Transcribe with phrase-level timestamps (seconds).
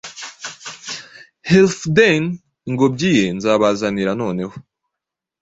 [1.49, 2.29] Healfdene
[2.69, 4.55] ingobyi ye Nzabazaniranoneho